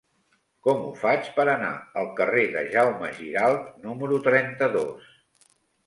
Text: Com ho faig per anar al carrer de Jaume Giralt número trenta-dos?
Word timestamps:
Com 0.67 0.79
ho 0.85 0.93
faig 1.01 1.29
per 1.35 1.45
anar 1.53 1.69
al 2.03 2.09
carrer 2.21 2.47
de 2.57 2.65
Jaume 2.73 3.13
Giralt 3.21 3.71
número 3.89 4.23
trenta-dos? 4.33 5.17